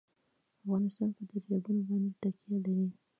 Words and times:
افغانستان 0.61 1.09
په 1.15 1.21
دریابونه 1.29 1.81
باندې 1.87 2.09
تکیه 2.21 2.57
لري. 2.65 2.87